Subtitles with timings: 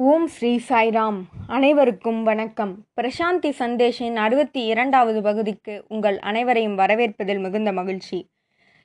[0.00, 1.22] ஓம் ஸ்ரீ சாய்ராம்.
[1.46, 2.86] அனைவருக்கும் வணக்கம்.
[3.00, 8.28] பிரசாந்தி சந்தேஷின் அறுபத்தி இரண்டாவது பகுதிக்கு உங்கள் அனைவரையும் வரவேற்பதில் மிகுந்த மகிழ்ச்சி.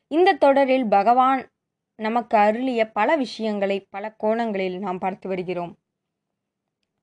[0.07, 1.49] இந்த தொடரில் பகவான்
[1.95, 5.75] நமக்கு அருளிய பல விஷயங்களை பல கோணங்களில் நாம் பார்த்து வருகிறோம்.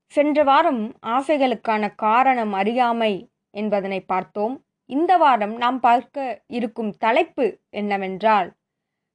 [0.07, 4.64] சென்ற வாரம் ஆசைகளுக்கான காரணம் அறியாமை என்பதனை பார்த்தோம்.
[4.86, 8.52] இந்த வாரம் நாம் பார்க்க இருக்கும் தலைப்பு என்னவென்றால்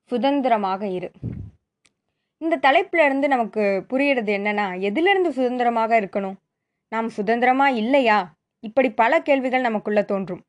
[0.03, 1.11] சுதந்திரமாக இரு.
[2.37, 6.35] இந்த தலைப்பிலிருந்து நமக்கு புரியுறது என்னன்னா எதிலிருந்து சுதந்திரமாக இருக்கணும்?
[6.89, 8.33] நாம் சுதந்திரமா இல்லையா?
[8.59, 10.41] இப்படி பல கேள்விகள் நமக்குள்ள தோன்றும்.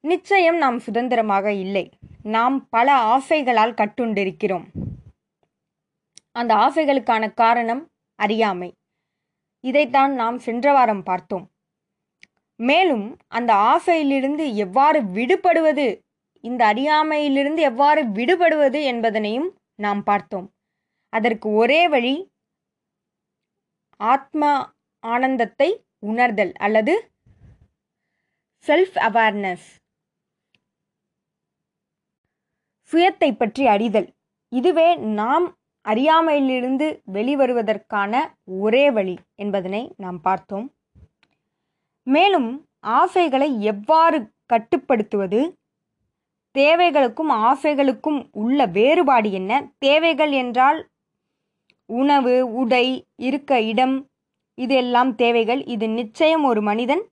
[0.00, 1.90] நிச்சயம் நாம் சுதந்திரமாக இல்லை.
[2.22, 4.64] நாம் பல ஆசைகளால் கட்டுண்டிருக்கிறோம்.
[6.32, 8.74] அந்த ஆசைகளுக்கான காரணம் அறியாமை.
[9.60, 11.50] இதைத்தான் நாம் சென்ற வாரம் பார்த்தோம்.
[12.56, 15.98] மேலும் அந்த ஆசையிலிருந்து எவ்வாறு விடுபடுவது
[16.40, 20.52] இந்த அறியாமையிலிருந்து எவ்வாறு விடுபடுவது என்பதனையும் நாம் பார்த்தோம்.
[21.12, 22.14] அதற்கு ஒரே வழி
[24.00, 24.52] ஆத்மா
[25.02, 26.94] ஆனந்தத்தை உணர்தல் அல்லது
[28.66, 29.68] செல்ஃப் அவேர்னஸ்
[32.92, 34.08] சுயத்தை பற்றி அறிதல்.
[34.52, 35.46] இதுவே நாம்
[35.84, 38.12] அறியாமையிலிருந்து வெளிவருவதற்கான
[38.60, 40.66] ஒரே வழி என்பதனை நாம் பார்த்தோம்.
[42.06, 45.40] மேலும் ஆசைகளை எவ்வாறு கட்டுப்படுத்துவது?
[46.54, 49.52] தேவைகளுக்கும் ஆசைகளுக்கும் உள்ள வேறுபாடு என்ன?
[49.78, 50.80] தேவைகள் என்றால்
[51.86, 53.96] உணவு உடை இருக்க இடம்
[54.54, 55.64] இதெல்லாம் தேவைகள்.
[55.64, 57.04] இது நிச்சயம் ஒரு மனிதன்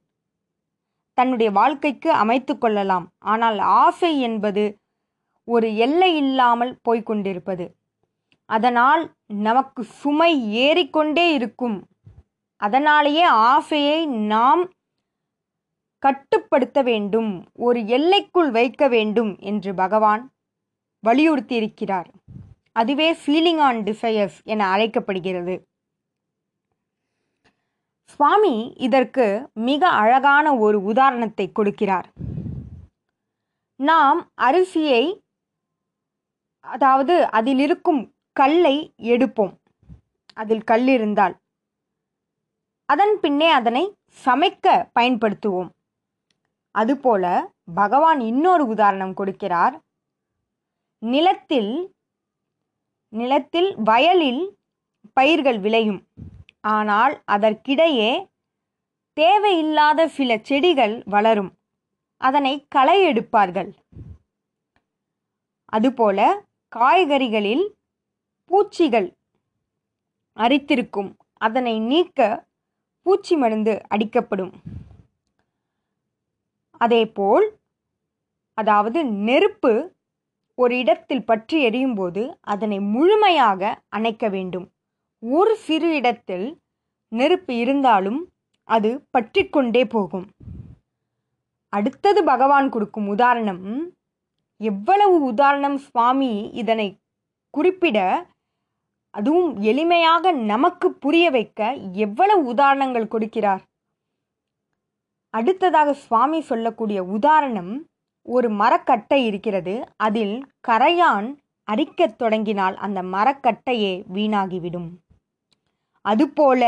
[1.15, 3.07] தன்னுடைய வாழ்க்கைக்கு அமைத்து கொள்ளலாம்.
[3.19, 4.65] ஆனால் ஆசை என்பது
[5.45, 7.67] ஒரு எல்லை இல்லாமல் போய்கொண்டிருப்பது
[8.45, 11.79] அதனால் நமக்கு சுமை ஏறிக்கொண்டே இருக்கும்.
[12.57, 14.63] அதனாலேயே ஆசையை நாம்
[15.99, 17.31] கட்டுப்படுத்த வேண்டும்.
[17.53, 20.23] ஒரு எல்லைக்குள் வைக்க வேண்டும் என்று பகவான்
[21.05, 22.09] வலியுறுத்தியிருக்கிறார்.
[22.73, 25.55] அதுவே ஃபீலிங் ஆன் டிசையர்ஸ் என அழைக்கப்படுகிறது.
[28.05, 32.05] சுவாமி இதற்கு மிக அழகான ஒரு உதாரணத்தை கொடுக்கிறார்.
[33.77, 35.03] நாம் அரிசியை
[36.61, 39.53] அதாவது அதில் இருக்கும் கல்லை எடுப்போம்.
[40.35, 41.35] அதில் கல் இருந்தால்.
[42.85, 43.95] அதன் பின்னே அதனை
[44.25, 45.71] சமைக்க பயன்படுத்துவோம்.
[46.75, 47.25] அதுபோல
[47.75, 49.75] பகவான் இன்னொரு உதாரணம் கொடுக்கிறார்.
[50.99, 51.73] நிலத்தில்
[53.13, 54.43] நிலத்தில் வயலில்
[55.13, 56.01] பயிர்கள் விளையும்.
[56.61, 58.11] ஆனால் அதற்கிடையே
[59.17, 61.53] தேவையில்லாத சில செடிகள் வளரும்.
[62.21, 63.71] அதனை களை எடுப்பார்கள்.
[65.65, 66.19] அதுபோல
[66.77, 67.65] காய்கறிகளில்
[68.51, 69.09] பூச்சிகள்
[70.37, 71.11] அரித்திருக்கும்.
[71.39, 72.47] அதனை நீக்க
[73.07, 74.53] பூச்சி மருந்து அடிக்கப்படும்.
[76.81, 77.47] அதேபோல்
[78.59, 79.73] அதாவது நெருப்பு
[80.63, 82.23] ஒரு இடத்தில் பற்றி எரியும் போது
[82.53, 84.67] அதனை முழுமையாக அணைக்க வேண்டும்.
[85.23, 86.47] ஒரு சிறு இடத்தில்
[87.13, 88.21] நெருப்பு இருந்தாலும்
[88.69, 90.27] அது பற்றி கொண்டே போகும்.
[91.73, 93.65] அடுத்தது பகவான் கொடுக்கும் உதாரணம்
[94.61, 96.33] எவ்வளவு உதாரணம் சுவாமி
[96.63, 96.89] இதனை
[97.55, 97.99] குறிப்பிட
[99.15, 101.61] அதுவும் எளிமையாக நமக்கு புரிய வைக்க
[102.07, 103.63] எவ்வளவு உதாரணங்கள் கொடுக்கிறார்?
[105.35, 107.73] அடுத்ததாக சுவாமி சொல்லக்கூடிய உதாரணம்
[108.37, 109.75] ஒரு மரக்கட்டை இருக்கிறது.
[109.97, 110.37] அதில்
[110.69, 111.29] கரையான்
[111.69, 114.91] அரிக்கத் தொடங்கினால் அந்த மரக்கட்டையே வீணாகிவிடும்.
[116.05, 116.63] அதுபோல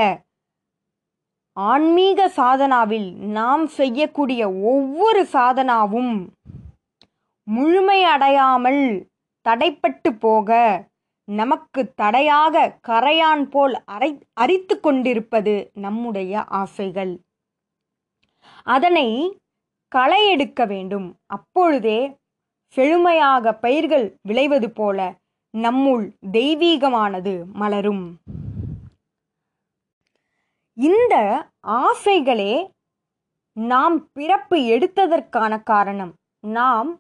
[1.57, 3.09] ஆன்மீக சாதனாவில்
[3.39, 6.15] நாம் செய்யக்கூடிய ஒவ்வொரு சாதனாவும்
[7.47, 8.83] முழுமையடையாமல்
[9.47, 10.51] தடைப்பட்டு போக
[11.29, 14.11] நமக்கு தடையாக கரையான் போல் அரை
[14.43, 17.13] அரித்து கொண்டிருப்பது நம்முடைய ஆசைகள்.
[18.67, 19.09] அதனை
[19.95, 21.09] களை எடுக்க வேண்டும்.
[21.27, 21.99] அப்பொழுதே
[22.75, 24.99] செழுமையாக பயிர்கள் விளைவது போல
[25.55, 28.05] நம்முள் தெய்வீகமானது மலரும்.
[30.77, 31.15] இந்த
[31.81, 32.55] ஆசைகளே
[33.57, 36.13] நாம் பிறப்பு எடுத்ததற்கான காரணம்.
[36.41, 36.91] நாம்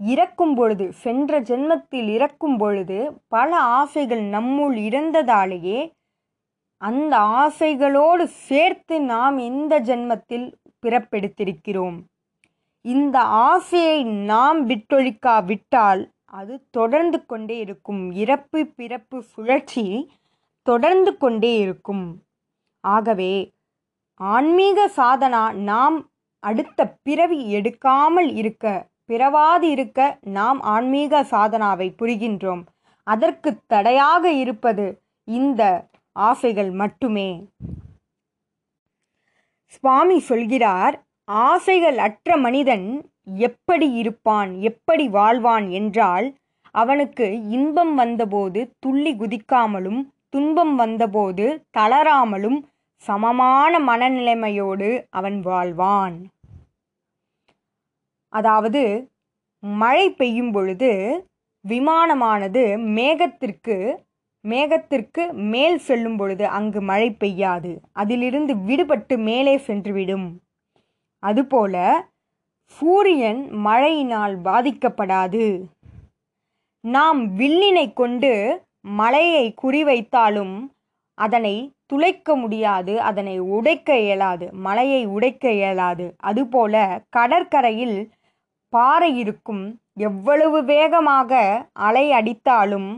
[0.00, 5.80] இறக்கும் பொழுது சென்ற ஜென்மத்தில் இறக்கும் பொழுது பல ஆசைகள் நம்முள் இருந்ததாலேயே
[6.82, 10.46] அந்த ஆசைகளோடு சேர்த்து நாம் இந்த ஜென்மத்தில்
[10.82, 11.98] பிறப்பெடுத்திருக்கிறோம்.
[12.84, 18.12] இந்த ஆசையை நாம் விட்டொழிக்காவிட்டால் அது தொடர்ந்து கொண்டே இருக்கும்.
[18.12, 20.12] இறப்பு பிறப்பு சுழற்சி
[20.62, 22.22] தொடர்ந்து கொண்டே இருக்கும்.
[22.80, 23.52] ஆகவே
[24.14, 26.10] ஆன்மீக சாதனா நாம்
[26.42, 32.62] அடுத்த பிறவி எடுக்காமல் இருக்க பிறவாது இருக்க நாம் ஆன்மீக சாதனாவை புரிகின்றோம்.
[33.02, 35.62] அதற்கு தடையாக இருப்பது இந்த
[36.12, 37.48] ஆசைகள் மட்டுமே.
[39.64, 40.96] சுவாமி சொல்கிறார்
[41.30, 46.34] ஆசைகள் அற்ற மனிதன் எப்படி இருப்பான் எப்படி வாழ்வான் என்றால்
[46.70, 52.58] அவனுக்கு இன்பம் வந்தபோது துள்ளி குதிக்காமலும் துன்பம் வந்தபோது தளராமலும்
[52.96, 56.16] சமமான மனநிலைமையோடு அவன் வாழ்வான்.
[58.28, 59.08] அதாவது
[59.58, 60.90] மழை பெய்யும் பொழுது
[61.68, 63.96] விமானமானது மேகத்திற்கு
[64.44, 67.78] மேகத்திற்கு மேல் செல்லும் பொழுது அங்கு மழை பெய்யாது.
[67.92, 70.28] அதிலிருந்து விடுபட்டு மேலே சென்றுவிடும்.
[71.22, 71.74] அதுபோல
[72.64, 75.46] சூரியன் மழையினால் பாதிக்கப்படாது.
[76.84, 78.32] நாம் வில்லினை கொண்டு
[78.80, 80.54] மலையை குறிவைத்தாலும்
[81.18, 81.54] அதனை
[81.86, 86.06] துளைக்க முடியாது அதனை உடைக்க இயலாது மலையை உடைக்க இயலாது.
[86.16, 87.98] அதுபோல கடற்கரையில்
[88.72, 89.64] பாறை இருக்கும்
[90.08, 91.40] எவ்வளவு வேகமாக
[91.72, 92.90] அலை அடித்தாலும்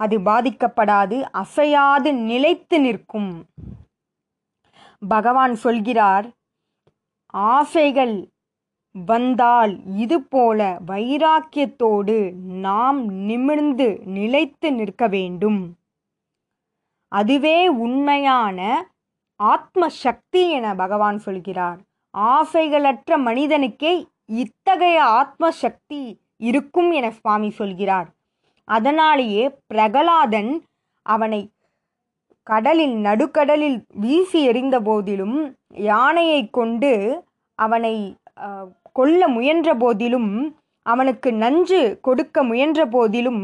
[0.00, 3.32] அது பாதிக்கப்படாது அசையாது நிலைத்து நிற்கும்.
[5.08, 6.26] பகவான் சொல்கிறார்
[7.32, 8.28] ஆசைகள்
[8.92, 15.76] வந்தால் இது போல வைராக்கியத்தோடு நாம் நிமிர்ந்து நிலைத்து நிற்க வேண்டும்.
[17.08, 18.88] அதுவே உண்மையான
[19.36, 21.80] ஆத்ம சக்தி என பகவான் சொல்கிறார்.
[22.18, 28.08] ஆசைகளற்ற மனிதனுக்கே இத்தகைய ஆத்ம சக்தி இருக்கும் என சுவாமி சொல்கிறார்.
[28.64, 30.64] அதனாலேயே பிரகலாதன்
[31.02, 31.50] அவனை
[32.46, 35.36] கடலில் நடுக்கடலில் வீசி எறிந்த போதிலும்
[35.82, 36.92] யானையை கொண்டு
[37.58, 37.94] அவனை
[38.92, 40.30] கொல்ல முயன்ற போதிலும்
[40.86, 43.42] அவனுக்கு நஞ்சு கொடுக்க முயன்ற போதிலும்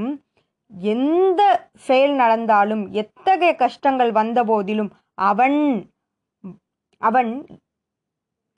[0.73, 1.43] எந்த
[1.77, 5.61] செயல் நடந்தாலும் எத்தகைய கஷ்டங்கள் வந்த போதிலும் அவன்
[7.03, 7.33] அவன்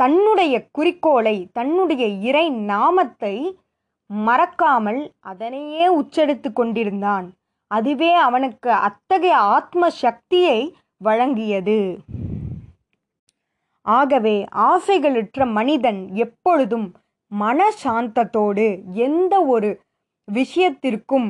[0.00, 3.34] தன்னுடைய குறிக்கோளை தன்னுடைய இறை நாமத்தை
[4.10, 7.26] மறக்காமல் அதனையே உச்சரித்து கொண்டிருந்தான்.
[7.70, 11.78] அதுவே அவனுக்கு அத்தகைய ஆத்ம சக்தியை வழங்கியது.
[13.86, 14.36] ஆகவே
[14.68, 16.88] ஆசைகளற்ற மனிதன் எப்பொழுதும்
[17.32, 18.66] மனசாந்தத்தோடு
[19.06, 19.70] எந்த ஒரு
[20.32, 21.28] விஷயத்திற்கும்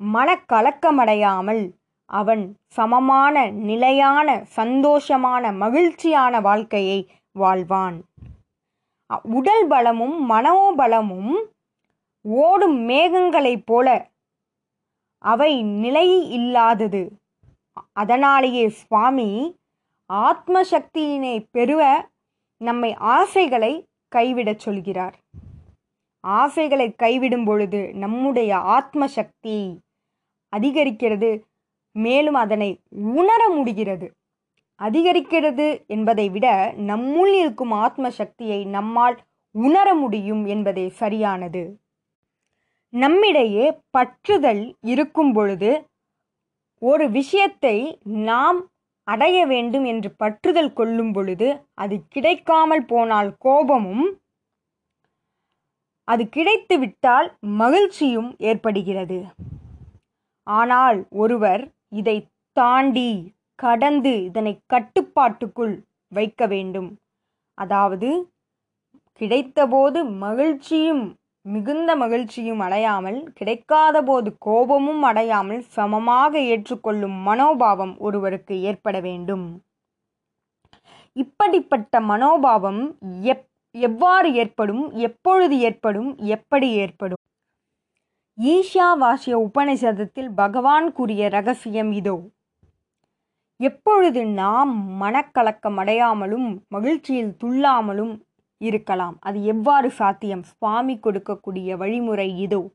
[0.00, 1.62] மனக்கலக்கமடையாமல்
[2.10, 6.98] அவன் சமமான நிலையான சந்தோஷமான மகிழ்ச்சியான வாழ்க்கையை
[7.32, 7.98] வாழ்வான்.
[9.22, 11.32] உடல் பலமும் மனோபலமும்
[12.22, 13.88] ஓடும் மேகங்களைப் போல
[15.18, 17.12] அவை நிலை இல்லாதது.
[17.92, 19.56] அதனாலேயே சுவாமி
[20.06, 22.08] ஆத்ம சக்தியினை பெறுவ
[22.56, 25.18] நம்மை ஆசைகளை கைவிடச் சொல்கிறார்.
[26.20, 29.80] ஆசைகளை கைவிடும் பொழுது நம்முடைய ஆத்ம சக்தி
[30.56, 31.42] அதிகரிக்கிறது
[31.92, 34.10] மேலும் அதனை உணர முடிகிறது.
[34.82, 39.18] அதிகரிக்கிறது என்பதை விட நம்முள் இருக்கும் ஆத்ம சக்தியை நம்மால்
[39.50, 41.80] உணர முடியும் என்பதே சரியானது.
[42.92, 43.66] நம்மிடையே
[43.96, 45.70] பற்றுதல் இருக்கும் பொழுது
[46.82, 47.76] ஒரு விஷயத்தை
[48.28, 48.58] நாம்
[49.08, 54.06] அடைய வேண்டும் என்று பற்றுதல் கொள்ளும் பொழுது அது கிடைக்காமல் போனால் கோபமும்
[56.08, 57.28] அது கிடைத்து விட்டால்
[57.60, 59.18] மகிழ்ச்சியும் ஏற்படுகிறது.
[60.46, 61.62] ஆனால் ஒருவர்
[62.00, 62.16] இதை
[62.56, 63.10] தாண்டி
[63.58, 65.74] கடந்து இதனை கட்டுப்பாட்டுக்குள்
[66.12, 66.90] வைக்க வேண்டும்.
[67.58, 68.10] அதாவது
[69.20, 71.04] கிடைத்தபோது மகிழ்ச்சியும்
[71.46, 79.62] மிகுந்த மகிழ்ச்சியும் அடையாமல் கிடைக்காத போது கோபமும் அடையாமல் சமமாக ஏற்றுக்கொள்ளும் மனோபாவம் ஒருவருக்கு ஏற்பட வேண்டும்.
[81.12, 87.22] இப்படிப்பட்ட மனோபாவம் எப் எவ்வாறு ஏற்படும் எப்பொழுது ஏற்படும் எப்படி ஏற்படும்?
[88.38, 92.16] ஈஷாவாசிய உபனிஷதத்தில் பகவான் கூறிய ரகசியம் இதோ.
[93.56, 98.25] எப்பொழுது நாம் மனக்கலக்கம் அடையாமலும் மகிழ்ச்சியில் துள்ளாமலும்
[98.58, 99.16] இருக்கலாம்.
[99.20, 100.42] அது எவ்வாறு சாத்தியம்?
[100.42, 102.70] சுவாமி கொடுக்கக்கூடிய வழிமுறை இதோ.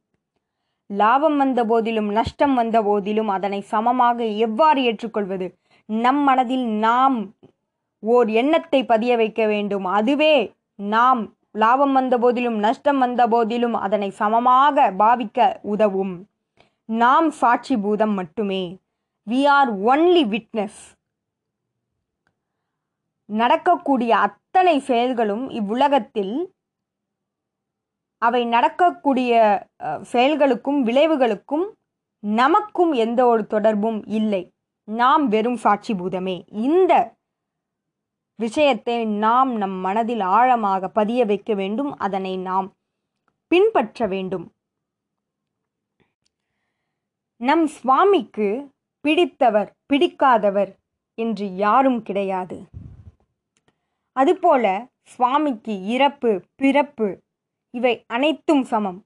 [0.85, 5.47] லாபம் வந்த போதிலும் நஷ்டம் வந்த போதிலும் அதனை சமமாக எவ்வாறு ஏற்றுக்கொள்வது?
[5.85, 7.35] நம் மனதில் நாம்
[7.99, 9.83] ஓர் எண்ணத்தை பதிய வைக்க வேண்டும்.
[9.83, 11.21] அதுவே நாம்
[11.51, 16.27] லாபம் வந்த போதிலும் நஷ்டம் வந்த போதிலும் அதனை சமமாக பாவிக்க உதவும்.
[16.85, 18.79] நாம் சாட்சி பூதம் மட்டுமே.
[19.27, 20.81] வி ஆர் ஒன்லி விட்னஸ்
[23.25, 24.11] நடக்கக்கூடிய
[24.53, 26.33] அத்தனை செயல்களும் இவ்வுலகத்தில்
[28.21, 29.31] அவை நடக்கக்கூடிய
[30.11, 31.63] செயல்களுக்கும் விளைவுகளுக்கும்
[32.23, 34.41] நமக்கும் எந்த ஒரு தொடர்பும் இல்லை.
[34.87, 36.35] நாம் வெறும் சாட்சி பூதமே.
[36.67, 36.91] இந்த
[38.43, 41.93] விஷயத்தை நாம் நம் மனதில் ஆழமாக பதிய வைக்க வேண்டும்.
[42.07, 42.69] அதனை நாம்
[43.51, 44.45] பின்பற்ற வேண்டும்.
[47.41, 48.49] நம் சுவாமிக்கு
[49.05, 50.73] பிடித்தவர் பிடிக்காதவர்
[51.17, 52.59] என்று யாரும் கிடையாது.
[54.13, 54.65] அதுபோல
[55.03, 57.07] சுவாமிக்கு இறப்பு பிறப்பு
[57.73, 58.99] இவை அனைத்தும் சமம்.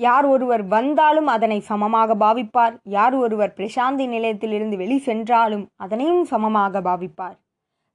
[0.00, 2.74] யார் ஒருவர் வந்தாலும் அதனை சமமாக பாவிப்பார்.
[2.82, 7.36] யார் ஒருவர் பிரசாந்தி நிலையத்திலிருந்து வெளி சென்றாலும் அதனையும் சமமாக பாவிப்பார்.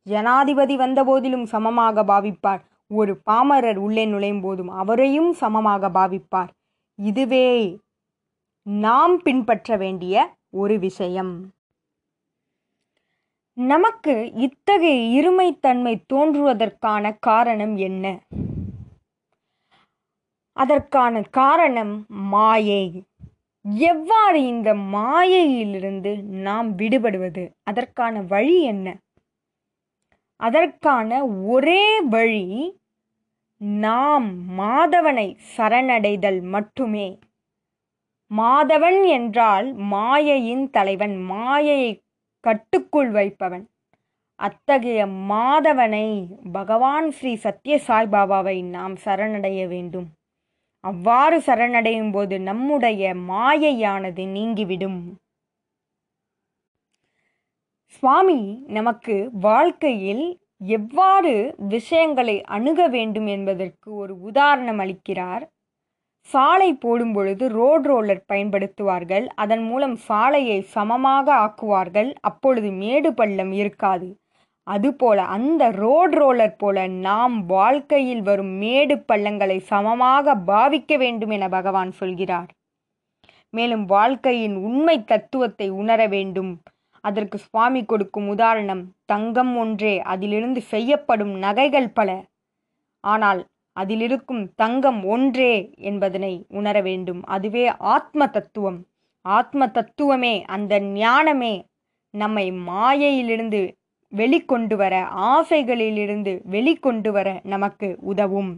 [0.07, 2.61] ஜனாதிபதி வந்தபோதிலும் சமமாக பாவிப்பார்.
[2.91, 6.51] ஒரு பாமரர் உள்ளே நுழையும் போதும் அவரையும் சமமாக பாவிப்பார்.
[6.99, 7.79] இதுவே
[8.65, 10.15] நாம் பின்பற்ற வேண்டிய
[10.49, 11.33] ஒரு விஷயம்.
[13.65, 18.19] நமக்கு இத்தகைய இருமைத்தன்மை தோன்றுவதற்கான காரணம் என்ன?
[20.53, 23.03] அதற்கான காரணம் மாயை.
[23.63, 27.49] எவ்வாறு இந்த மாயையிலிருந்து நாம் விடுபடுவது?
[27.63, 28.97] அதற்கான வழி என்ன?
[30.35, 32.79] அதற்கான ஒரே வழி
[33.57, 37.19] நாம் மாதவனை சரணடைதல் மட்டுமே.
[38.37, 41.17] மாதவன் என்றால் மாயையின் தலைவன்.
[41.17, 42.03] மாயையை
[42.43, 43.65] கட்டுக்குள் வைப்பவன்.
[44.39, 46.07] அத்தகைய மாதவனை
[46.51, 50.07] பகவான் ஸ்ரீ சத்ய சாய்பாபாவை நாம் சரணடைய வேண்டும்.
[50.83, 55.01] அவ்வாறு சரணடையும் போது நம்முடைய மாயையானது நீங்கிவிடும்.
[57.95, 60.25] சுவாமி நமக்கு வாழ்க்கையில்
[60.77, 65.43] எவ்வாறு விஷயங்களை அணுக வேண்டும் என்பதற்கு ஒரு உதாரணம் அளிக்கிறார்.
[66.29, 69.27] சாலை போடும் பொழுது ரோட் ரோலர் பயன்படுத்துவார்கள்.
[69.35, 72.13] அதன் மூலம் சாலையை சமமாக ஆக்குவார்கள்.
[72.21, 74.07] அப்பொழுது மேடு பள்ளம் இருக்காது.
[74.63, 81.91] அதுபோல அந்த ரோட் ரோலர் போல நாம் வாழ்க்கையில் வரும் மேடு பள்ளங்களை சமமாக பாவிக்க வேண்டும் என பகவான்
[81.91, 82.49] சொல்கிறார்.
[83.49, 86.51] மேலும் வாழ்க்கையின் உண்மை தத்துவத்தை உணர வேண்டும்.
[87.03, 92.09] அதற்கு சுவாமி கொடுக்கும் உதாரணம் தங்கம் ஒன்றே அதிலிருந்து செய்யப்படும் நகைகள் பல.
[93.03, 93.41] ஆனால்
[93.79, 97.21] அதிலிருக்கும் தங்கம் ஒன்றே என்பதனை உணர வேண்டும்.
[97.25, 98.79] அதுவே ஆத்ம தத்துவம்
[99.25, 101.53] ஆத்ம தத்துவமே அந்த ஞானமே
[102.13, 103.61] நம்மை மாயையிலிருந்து
[104.13, 104.95] வெளிக்கொண்டு வர
[105.31, 108.51] ஆசைகளிலிருந்து வெளிக்கொண்டு வர நமக்கு உதவும்.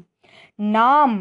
[0.55, 1.15] நாம்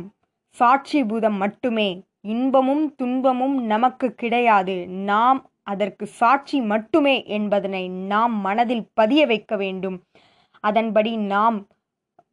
[0.58, 1.88] சாட்சிபூதம் மட்டுமே.
[2.20, 4.88] இன்பமும் துன்பமும் நமக்கு கிடையாது.
[4.88, 9.96] நாம் அதற்கு சாட்சி மட்டுமே என்பதனை நாம் மனதில் பதிய வைக்க வேண்டும்.
[10.64, 11.58] அதன்படி நாம்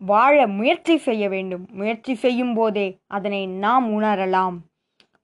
[0.02, 1.64] வாழ முயற்சி செய்ய வேண்டும்.
[1.72, 4.58] முயற்சி செய்யும் போதே அதனை நாம் உணரலாம்.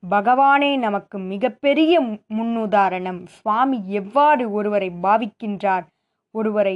[0.04, 1.94] பகவானே நமக்கு மிகப்பெரிய
[2.38, 3.20] முன்னுதாரணம்.
[3.26, 5.86] சுவாமி எவ்வாறு ஒருவரை பாவிக்கின்றார்
[6.36, 6.76] ஒருவரை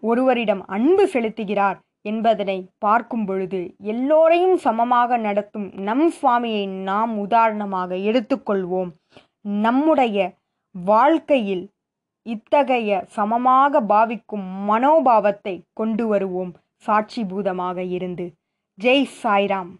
[0.00, 3.60] ஒருவரிடம் அன்பு செலுத்துகிறார் என்பதனை பார்க்கும் பொழுது
[3.92, 8.90] எல்லோரையும் சமமாக நடத்தும் நம் சுவாமியை நாம் உதாரணமாக எடுத்துக்கொள்வோம்.
[9.42, 10.18] நம்முடைய
[10.72, 11.64] வாழ்க்கையில்
[12.26, 16.52] இத்தகைய சமமாக பாவிக்கும் மனோபாவத்தை கொண்டு வருவோம்.
[16.78, 18.26] சாட்சி பூதமாக இருந்து.
[18.78, 19.70] ஜெய் சாய்ராம்.